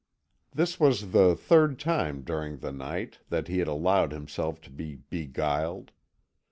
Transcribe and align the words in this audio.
This 0.51 0.79
was 0.79 1.11
the 1.11 1.35
third 1.35 1.77
time 1.77 2.23
during 2.23 2.57
the 2.57 2.71
night 2.71 3.19
that 3.29 3.47
he 3.47 3.59
had 3.59 3.67
allowed 3.67 4.11
himself 4.11 4.59
to 4.61 4.71
be 4.71 4.95
beguiled. 4.95 5.91